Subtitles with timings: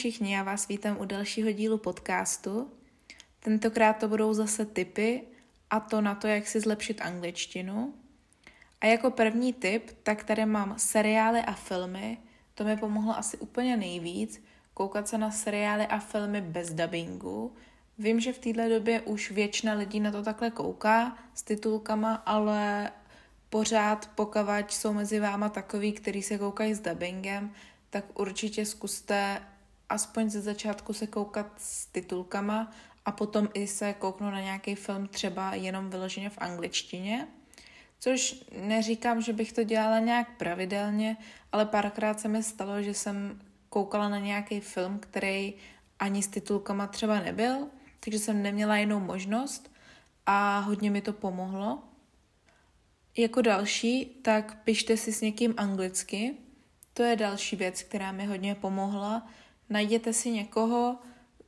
[0.00, 2.70] všichni, já vás vítám u dalšího dílu podcastu.
[3.40, 5.22] Tentokrát to budou zase tipy
[5.70, 7.94] a to na to, jak si zlepšit angličtinu.
[8.80, 12.18] A jako první tip, tak tady mám seriály a filmy.
[12.54, 17.54] To mi pomohlo asi úplně nejvíc, koukat se na seriály a filmy bez dubbingu.
[17.98, 22.90] Vím, že v této době už většina lidí na to takhle kouká s titulkama, ale
[23.50, 27.52] pořád pokavať jsou mezi váma takový, který se koukají s dubbingem,
[27.90, 29.40] tak určitě zkuste
[29.90, 32.72] aspoň ze začátku se koukat s titulkama
[33.04, 37.28] a potom i se kouknout na nějaký film třeba jenom vyloženě v angličtině.
[37.98, 41.16] Což neříkám, že bych to dělala nějak pravidelně,
[41.52, 45.54] ale párkrát se mi stalo, že jsem koukala na nějaký film, který
[45.98, 47.66] ani s titulkama třeba nebyl,
[48.00, 49.72] takže jsem neměla jinou možnost
[50.26, 51.82] a hodně mi to pomohlo.
[53.16, 56.34] Jako další, tak pište si s někým anglicky,
[56.94, 59.26] to je další věc, která mi hodně pomohla.
[59.70, 60.98] Najděte si někoho,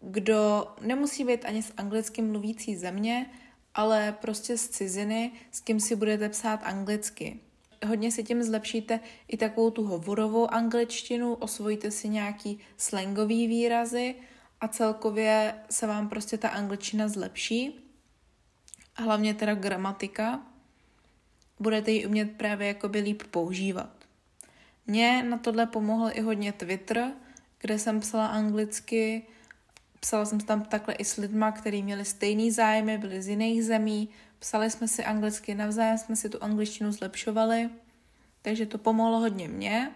[0.00, 3.30] kdo nemusí být ani z anglicky mluvící země,
[3.74, 7.40] ale prostě z ciziny, s kým si budete psát anglicky.
[7.86, 14.14] Hodně si tím zlepšíte i takovou tu hovorovou angličtinu, osvojíte si nějaký slangový výrazy
[14.60, 17.78] a celkově se vám prostě ta angličtina zlepší.
[18.96, 20.46] Hlavně teda gramatika.
[21.60, 23.90] Budete ji umět právě jakoby líp používat.
[24.86, 27.12] Mně na tohle pomohl i hodně Twitter,
[27.62, 29.22] kde jsem psala anglicky.
[30.00, 34.08] Psala jsem tam takhle i s lidma, kteří měli stejný zájmy, byli z jiných zemí.
[34.38, 37.70] Psali jsme si anglicky navzájem, jsme si tu angličtinu zlepšovali.
[38.42, 39.92] Takže to pomohlo hodně mě.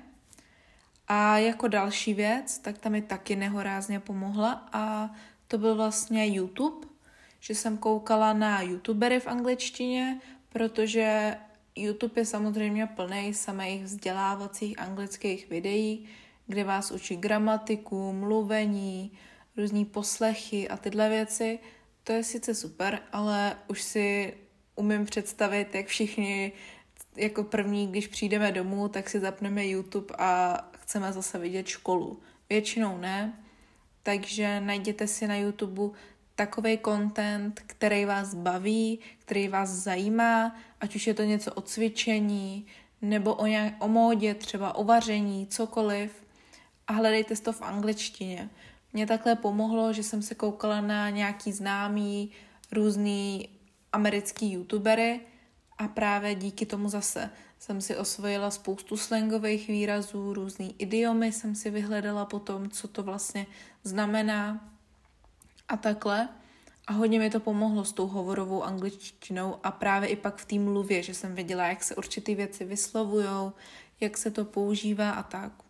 [1.08, 5.14] A jako další věc, tak tam mi taky nehorázně pomohla a
[5.48, 6.86] to byl vlastně YouTube,
[7.40, 11.36] že jsem koukala na youtubery v angličtině, protože
[11.76, 16.08] YouTube je samozřejmě plný samých vzdělávacích anglických videí,
[16.46, 19.12] kde vás učí gramatiku, mluvení,
[19.56, 21.58] různý poslechy a tyhle věci.
[22.04, 24.34] To je sice super, ale už si
[24.76, 26.52] umím představit, jak všichni
[27.16, 32.20] jako první, když přijdeme domů, tak si zapneme YouTube a chceme zase vidět školu.
[32.48, 33.32] Většinou ne,
[34.02, 35.98] takže najděte si na YouTube
[36.34, 42.66] takový content, který vás baví, který vás zajímá, ať už je to něco o cvičení,
[43.02, 46.25] nebo o, nějak, o módě, třeba o vaření, cokoliv.
[46.86, 48.50] A hledejte to v angličtině.
[48.92, 52.30] Mně takhle pomohlo, že jsem se koukala na nějaký známý
[52.72, 53.48] různý
[53.92, 55.20] americký youtubery
[55.78, 61.70] a právě díky tomu zase jsem si osvojila spoustu slangových výrazů, různý idiomy jsem si
[61.70, 63.46] vyhledala potom, co to vlastně
[63.84, 64.70] znamená
[65.68, 66.28] a takhle.
[66.86, 70.58] A hodně mi to pomohlo s tou hovorovou angličtinou a právě i pak v té
[70.58, 73.52] mluvě, že jsem věděla, jak se určité věci vyslovujou,
[74.00, 75.65] jak se to používá a tak.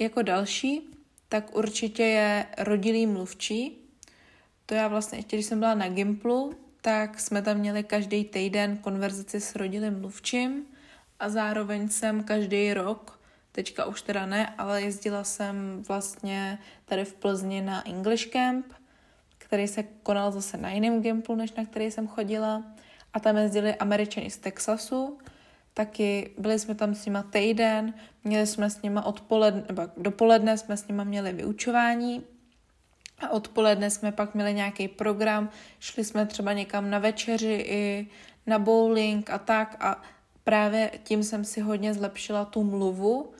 [0.00, 0.90] Jako další,
[1.28, 3.78] tak určitě je rodilý mluvčí.
[4.66, 8.76] To já vlastně, ještě když jsem byla na Gimplu, tak jsme tam měli každý týden
[8.76, 10.64] konverzaci s rodilým mluvčím
[11.20, 13.20] a zároveň jsem každý rok,
[13.52, 18.66] teďka už teda ne, ale jezdila jsem vlastně tady v Plzni na English Camp–
[19.54, 22.62] který se konal zase na jiném Gimplu, než na který jsem chodila.
[23.12, 25.18] A tam jezdili američani z Texasu,
[25.74, 30.76] taky byli jsme tam s nima týden, měli jsme s nima odpoledne, nebo dopoledne jsme
[30.76, 32.22] s nima měli vyučování
[33.18, 38.08] a odpoledne jsme pak měli nějaký program, šli jsme třeba někam na večeři i
[38.46, 40.02] na bowling a tak a
[40.44, 43.32] právě tím jsem si hodně zlepšila tu mluvu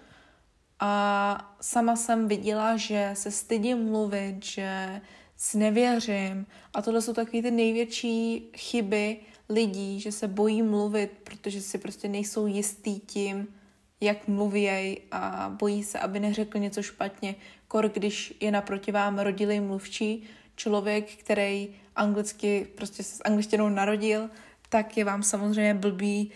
[0.80, 5.00] a sama jsem viděla, že se stydím mluvit, že
[5.36, 6.46] si nevěřím.
[6.74, 9.16] A tohle jsou takové ty největší chyby
[9.48, 13.48] lidí, že se bojí mluvit, protože si prostě nejsou jistý tím,
[14.00, 17.34] jak mluvěj a bojí se, aby neřekl něco špatně.
[17.68, 20.22] Kor, když je naproti vám rodilý mluvčí,
[20.56, 24.30] člověk, který anglicky prostě se s angličtinou narodil,
[24.68, 26.30] tak je vám samozřejmě blbý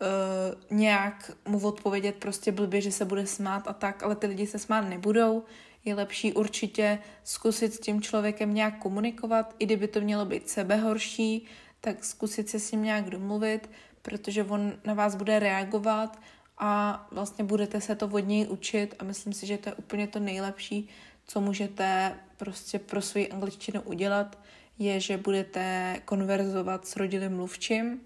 [0.00, 4.46] uh, nějak mu odpovědět prostě blbě, že se bude smát a tak, ale ty lidi
[4.46, 5.44] se smát nebudou,
[5.84, 11.46] je lepší určitě zkusit s tím člověkem nějak komunikovat, i kdyby to mělo být sebehorší,
[11.84, 13.70] tak zkusit se s ním nějak domluvit,
[14.02, 16.20] protože on na vás bude reagovat
[16.58, 20.06] a vlastně budete se to od něj učit a myslím si, že to je úplně
[20.06, 20.88] to nejlepší,
[21.26, 24.38] co můžete prostě pro svoji angličtinu udělat,
[24.78, 28.00] je, že budete konverzovat s rodilým mluvčím,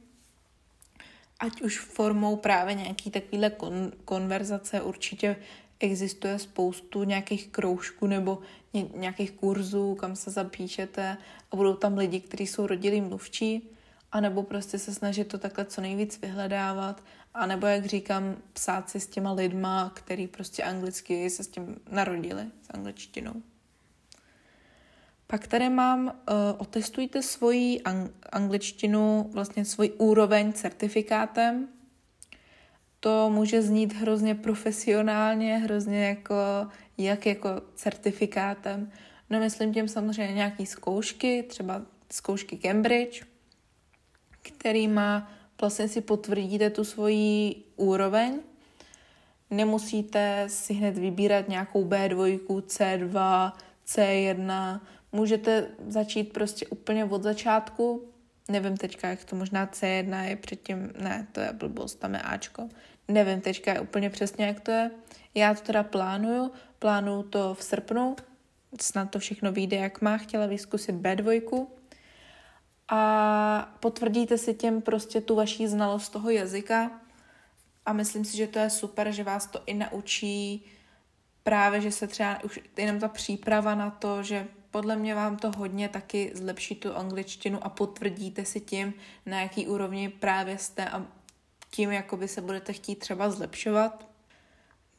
[1.38, 5.36] ať už formou právě nějaký takovýhle kon- konverzace určitě
[5.80, 8.38] existuje spoustu nějakých kroužků nebo
[8.74, 11.16] ně, nějakých kurzů, kam se zapíšete
[11.52, 13.70] a budou tam lidi, kteří jsou rodilí mluvčí,
[14.12, 17.02] anebo prostě se snažit to takhle co nejvíc vyhledávat,
[17.34, 22.42] anebo jak říkám, psát si s těma lidma, který prostě anglicky se s tím narodili,
[22.62, 23.42] s angličtinou.
[25.26, 26.12] Pak tady mám, uh,
[26.58, 31.68] otestujte svoji ang- angličtinu, vlastně svůj úroveň certifikátem.
[33.06, 36.34] To může znít hrozně profesionálně, hrozně jako,
[36.98, 38.92] jak jako certifikátem.
[39.30, 41.82] No myslím tím samozřejmě nějaký zkoušky, třeba
[42.12, 43.22] zkoušky Cambridge,
[44.42, 45.30] kterýma
[45.60, 48.40] vlastně si potvrdíte tu svoji úroveň.
[49.50, 53.52] Nemusíte si hned vybírat nějakou B2, C2,
[53.88, 54.80] C1.
[55.12, 58.08] Můžete začít prostě úplně od začátku.
[58.48, 62.68] Nevím teďka, jak to možná C1 je předtím, ne, to je blbost, tam je Ačko.
[63.08, 64.90] Nevím teďka úplně přesně, jak to je.
[65.34, 68.16] Já to teda plánuju, plánuju to v srpnu,
[68.80, 71.66] snad to všechno vyjde, jak má, chtěla vyzkusit B2,
[72.88, 76.90] a potvrdíte si tím prostě tu vaší znalost toho jazyka?
[77.86, 80.64] A myslím si, že to je super, že vás to i naučí
[81.42, 85.50] právě, že se třeba už jenom ta příprava na to, že podle mě vám to
[85.56, 88.94] hodně taky zlepší tu angličtinu a potvrdíte si tím,
[89.26, 91.06] na jaký úrovni právě jste a
[91.76, 94.08] tím, jakoby se budete chtít třeba zlepšovat.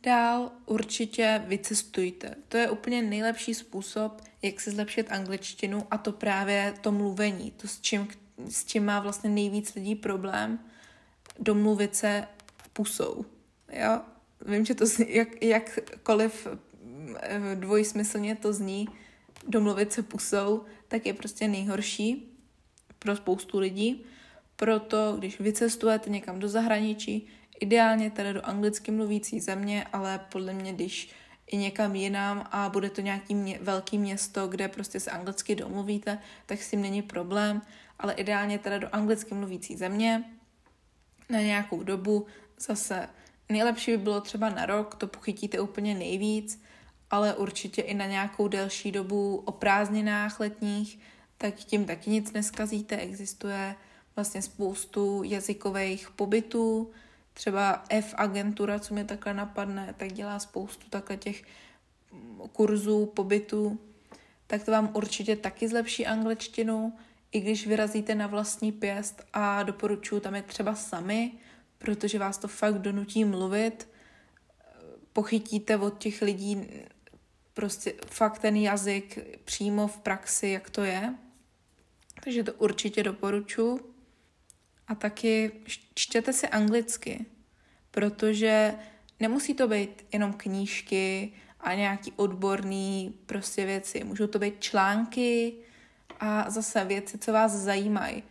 [0.03, 2.35] Dál určitě vycestujte.
[2.47, 7.67] To je úplně nejlepší způsob, jak si zlepšit angličtinu a to právě to mluvení, to
[7.67, 8.07] s čím,
[8.49, 10.59] s čím má vlastně nejvíc lidí problém,
[11.39, 12.27] domluvit se
[12.73, 13.25] pusou.
[13.71, 14.01] Jo?
[14.45, 16.47] Vím, že to jak, jakkoliv
[17.19, 18.87] eh, dvojsmyslně to zní,
[19.47, 22.37] domluvit se pusou, tak je prostě nejhorší
[22.99, 24.05] pro spoustu lidí.
[24.59, 27.27] Proto, když vycestujete někam do zahraničí,
[27.59, 31.09] ideálně teda do anglicky mluvící země, ale podle mě, když
[31.47, 36.19] i někam jinam a bude to nějaký mě, velký město, kde prostě se anglicky domluvíte,
[36.45, 37.61] tak s tím není problém,
[37.99, 40.23] ale ideálně teda do anglicky mluvící země
[41.29, 42.25] na nějakou dobu.
[42.59, 43.09] Zase
[43.49, 46.63] nejlepší by bylo třeba na rok, to pochytíte úplně nejvíc,
[47.09, 50.99] ale určitě i na nějakou delší dobu o prázdninách letních,
[51.37, 52.97] tak tím taky nic neskazíte.
[52.97, 53.75] Existuje
[54.17, 56.91] vlastně spoustu jazykových pobytů,
[57.33, 61.43] třeba F agentura, co mi takhle napadne, tak dělá spoustu takhle těch
[62.51, 63.79] kurzů, pobytů,
[64.47, 66.93] tak to vám určitě taky zlepší angličtinu,
[67.31, 71.31] i když vyrazíte na vlastní pěst a doporučuji tam je třeba sami,
[71.77, 73.87] protože vás to fakt donutí mluvit,
[75.13, 76.67] pochytíte od těch lidí
[77.53, 81.15] prostě fakt ten jazyk přímo v praxi, jak to je.
[82.23, 83.96] Takže to určitě doporučuji.
[84.87, 85.51] A taky
[85.93, 87.25] čtěte si anglicky,
[87.91, 88.75] protože
[89.19, 94.03] nemusí to být jenom knížky a nějaký odborný prostě věci.
[94.03, 95.53] Můžou to být články
[96.19, 98.23] a zase věci, co vás zajímají.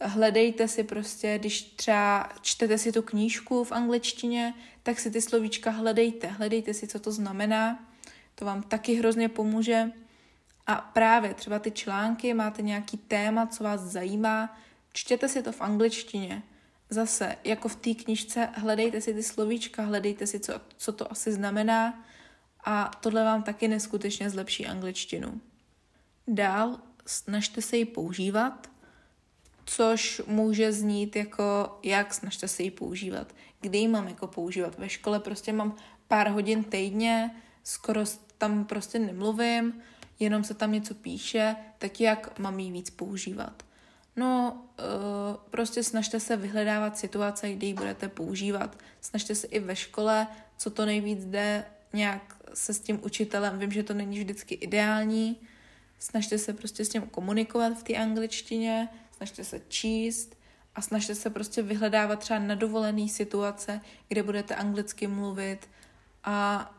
[0.00, 5.70] Hledejte si prostě, když třeba čtete si tu knížku v angličtině, tak si ty slovíčka
[5.70, 6.26] hledejte.
[6.26, 7.88] Hledejte si, co to znamená.
[8.34, 9.92] To vám taky hrozně pomůže.
[10.66, 14.58] A právě třeba ty články, máte nějaký téma, co vás zajímá,
[14.92, 16.42] Čtěte si to v angličtině.
[16.90, 21.32] Zase, jako v té knižce, hledejte si ty slovíčka, hledejte si, co, co to asi
[21.32, 22.04] znamená
[22.64, 25.40] a tohle vám taky neskutečně zlepší angličtinu.
[26.28, 28.70] Dál snažte se ji používat,
[29.64, 33.34] což může znít jako, jak snažte se ji používat.
[33.60, 34.78] Kdy ji mám jako používat?
[34.78, 35.76] Ve škole prostě mám
[36.08, 37.30] pár hodin týdně,
[37.64, 38.00] skoro
[38.38, 39.82] tam prostě nemluvím,
[40.18, 43.62] jenom se tam něco píše, tak jak mám ji víc používat?
[44.16, 48.78] No, uh, prostě snažte se vyhledávat situace, kdy ji budete používat.
[49.00, 50.26] Snažte se i ve škole,
[50.56, 53.58] co to nejvíc jde, nějak se s tím učitelem.
[53.58, 55.36] Vím, že to není vždycky ideální.
[55.98, 60.36] Snažte se prostě s tím komunikovat v té angličtině, snažte se číst
[60.74, 65.68] a snažte se prostě vyhledávat třeba na dovolený situace, kde budete anglicky mluvit
[66.24, 66.70] a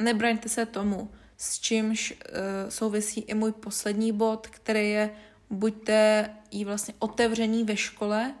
[0.00, 5.10] nebraňte se tomu, s čímž uh, souvisí i můj poslední bod, který je
[5.50, 8.34] buďte jí vlastně otevření ve škole,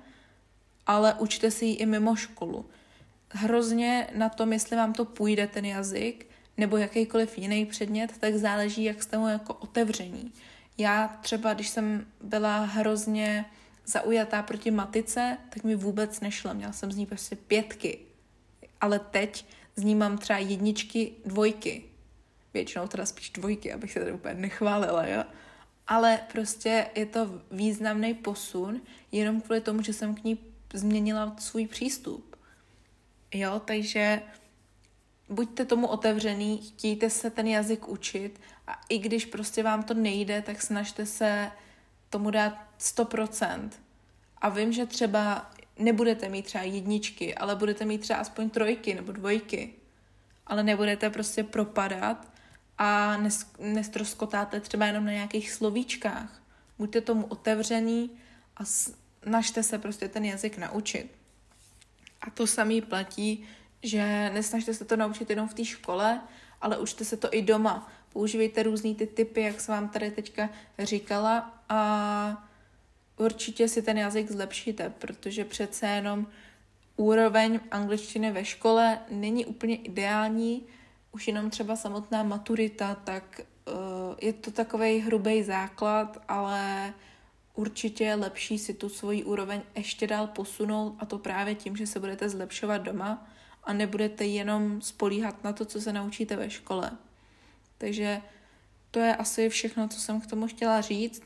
[0.86, 2.66] ale učte si ji i mimo školu.
[3.30, 8.84] Hrozně na tom, jestli vám to půjde ten jazyk, nebo jakýkoliv jiný předmět, tak záleží,
[8.84, 10.32] jak jste mu jako otevření.
[10.78, 13.44] Já třeba, když jsem byla hrozně
[13.86, 16.54] zaujatá proti matice, tak mi vůbec nešlo.
[16.54, 17.98] Měla jsem z ní prostě pětky.
[18.80, 19.46] Ale teď
[19.76, 21.84] z ní mám třeba jedničky, dvojky.
[22.54, 25.24] Většinou teda spíš dvojky, abych se tady úplně nechválila, jo
[25.88, 28.80] ale prostě je to významný posun
[29.12, 30.38] jenom kvůli tomu, že jsem k ní
[30.74, 32.36] změnila svůj přístup.
[33.34, 34.22] Jo, takže
[35.28, 40.42] buďte tomu otevřený, chtějte se ten jazyk učit a i když prostě vám to nejde,
[40.42, 41.50] tak snažte se
[42.10, 43.70] tomu dát 100%.
[44.38, 49.12] A vím, že třeba nebudete mít třeba jedničky, ale budete mít třeba aspoň trojky nebo
[49.12, 49.74] dvojky.
[50.46, 52.35] Ale nebudete prostě propadat
[52.78, 53.16] a
[53.58, 56.42] nestroskotáte třeba jenom na nějakých slovíčkách.
[56.78, 58.10] Buďte tomu otevřený
[58.56, 61.10] a snažte se prostě ten jazyk naučit.
[62.20, 63.44] A to samý platí,
[63.82, 66.20] že nesnažte se to naučit jenom v té škole,
[66.60, 67.92] ale učte se to i doma.
[68.12, 72.48] Používejte různý ty typy, jak jsem vám tady teďka říkala a
[73.16, 76.26] určitě si ten jazyk zlepšíte, protože přece jenom
[76.96, 80.62] úroveň angličtiny ve škole není úplně ideální,
[81.16, 83.74] už jenom třeba samotná maturita, tak uh,
[84.20, 86.92] je to takový hrubý základ, ale
[87.54, 91.86] určitě je lepší si tu svoji úroveň ještě dál posunout a to právě tím, že
[91.86, 93.26] se budete zlepšovat doma
[93.64, 96.90] a nebudete jenom spolíhat na to, co se naučíte ve škole.
[97.78, 98.20] Takže
[98.90, 101.22] to je asi všechno, co jsem k tomu chtěla říct.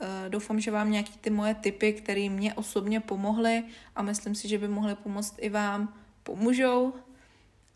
[0.00, 3.64] Eh, doufám, že vám nějaký ty moje tipy, které mě osobně pomohly
[3.96, 6.94] a myslím si, že by mohly pomoct i vám, pomůžou.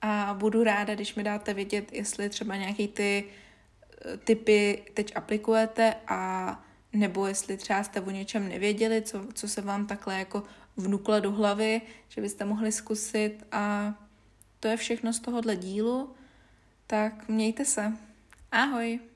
[0.03, 3.25] A budu ráda, když mi dáte vědět, jestli třeba nějaký ty
[4.05, 9.61] eh, typy teď aplikujete a nebo jestli třeba jste o něčem nevěděli, co, co se
[9.61, 10.43] vám takhle jako
[10.77, 13.95] vnuklo do hlavy, že byste mohli zkusit a
[14.61, 16.15] to je všechno z tohohle dílu,
[16.87, 17.93] tak mějte se.
[18.53, 19.12] Ahoj!